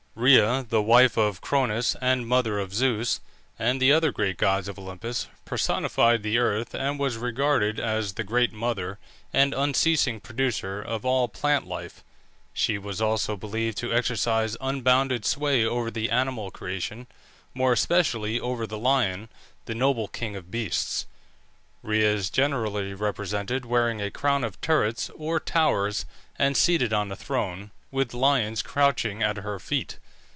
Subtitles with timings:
[0.13, 3.21] Rhea, the wife of Cronus, and mother of Zeus
[3.57, 8.25] and the other great gods of Olympus, personified the earth, and was regarded as the
[8.25, 8.99] Great Mother
[9.33, 12.03] and unceasing producer of all plant life.
[12.53, 17.07] She was also believed to exercise unbounded sway over the animal creation,
[17.53, 19.29] more especially over the lion,
[19.65, 21.05] the noble king of beasts.
[21.83, 26.05] Rhea is generally represented wearing a crown of turrets or towers
[26.37, 29.97] and seated on a throne, with lions crouching at her feet.